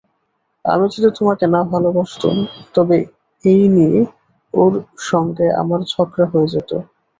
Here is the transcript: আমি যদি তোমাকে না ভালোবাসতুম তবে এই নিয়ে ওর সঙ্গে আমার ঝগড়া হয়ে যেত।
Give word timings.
আমি 0.65 0.85
যদি 0.93 1.09
তোমাকে 1.17 1.45
না 1.47 1.61
ভালোবাসতুম 1.71 2.35
তবে 2.75 2.97
এই 3.43 3.63
নিয়ে 3.75 3.99
ওর 4.53 4.73
সঙ্গে 5.09 5.47
আমার 5.61 5.79
ঝগড়া 5.91 6.25
হয়ে 6.31 6.51
যেত। 6.53 6.71